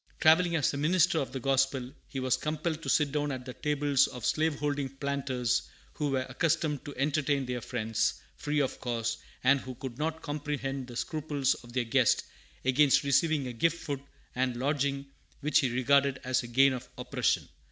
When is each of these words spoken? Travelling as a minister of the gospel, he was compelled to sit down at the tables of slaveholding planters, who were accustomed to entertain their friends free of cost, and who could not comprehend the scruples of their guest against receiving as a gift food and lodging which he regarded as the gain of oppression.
Travelling 0.19 0.55
as 0.55 0.73
a 0.73 0.77
minister 0.77 1.19
of 1.19 1.31
the 1.31 1.39
gospel, 1.39 1.91
he 2.07 2.19
was 2.19 2.35
compelled 2.35 2.81
to 2.81 2.89
sit 2.89 3.11
down 3.11 3.31
at 3.31 3.45
the 3.45 3.53
tables 3.53 4.07
of 4.07 4.25
slaveholding 4.25 4.89
planters, 4.89 5.69
who 5.93 6.09
were 6.09 6.25
accustomed 6.27 6.83
to 6.85 6.95
entertain 6.97 7.45
their 7.45 7.61
friends 7.61 8.15
free 8.35 8.59
of 8.61 8.79
cost, 8.81 9.19
and 9.43 9.59
who 9.59 9.75
could 9.75 9.99
not 9.99 10.23
comprehend 10.23 10.87
the 10.87 10.95
scruples 10.97 11.53
of 11.53 11.73
their 11.73 11.83
guest 11.83 12.23
against 12.65 13.03
receiving 13.03 13.45
as 13.45 13.51
a 13.51 13.53
gift 13.53 13.77
food 13.83 14.01
and 14.33 14.57
lodging 14.57 15.05
which 15.41 15.59
he 15.59 15.69
regarded 15.69 16.19
as 16.23 16.41
the 16.41 16.47
gain 16.47 16.73
of 16.73 16.89
oppression. 16.97 17.47